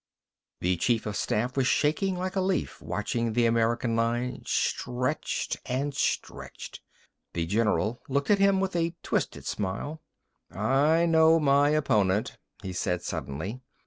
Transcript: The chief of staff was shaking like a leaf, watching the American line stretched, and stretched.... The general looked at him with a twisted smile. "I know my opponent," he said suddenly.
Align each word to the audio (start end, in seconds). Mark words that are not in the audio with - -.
The 0.61 0.77
chief 0.77 1.05
of 1.05 1.15
staff 1.15 1.55
was 1.55 1.67
shaking 1.67 2.17
like 2.17 2.35
a 2.35 2.41
leaf, 2.41 2.81
watching 2.81 3.33
the 3.33 3.45
American 3.45 3.95
line 3.95 4.41
stretched, 4.47 5.57
and 5.67 5.93
stretched.... 5.93 6.81
The 7.33 7.45
general 7.45 8.01
looked 8.09 8.31
at 8.31 8.39
him 8.39 8.59
with 8.59 8.75
a 8.75 8.95
twisted 9.03 9.45
smile. 9.45 10.01
"I 10.49 11.05
know 11.05 11.39
my 11.39 11.69
opponent," 11.69 12.39
he 12.63 12.73
said 12.73 13.03
suddenly. 13.03 13.61